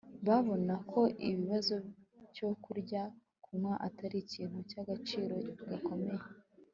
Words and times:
babona 0.27 0.73
ko 0.91 0.99
ikibazo 1.29 1.75
cyo 2.35 2.49
kurya 2.63 3.01
no 3.09 3.15
kunywa 3.43 3.73
atari 3.87 4.17
ikintu 4.25 4.57
cy'agaciro 4.69 5.35
gakomeye 5.69 6.23